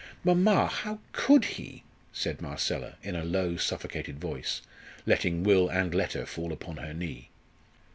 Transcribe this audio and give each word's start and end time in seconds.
"Mamma, 0.23 0.65
how 0.65 0.97
could 1.11 1.45
he?" 1.45 1.83
said 2.11 2.41
Marcella, 2.41 2.95
in 3.03 3.15
a 3.15 3.23
low, 3.23 3.55
suffocated 3.55 4.19
voice, 4.19 4.63
letting 5.05 5.43
will 5.43 5.69
and 5.69 5.93
letter 5.93 6.25
fall 6.25 6.51
upon 6.51 6.77
her 6.77 6.91
knee. 6.91 7.29